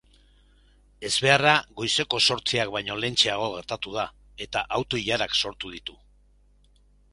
[1.09, 1.51] Ezbeharra
[1.81, 4.07] goizeko zortziak baino lehentxeago gertatu da,
[4.49, 6.01] eta auto-ilarak sortu ditu.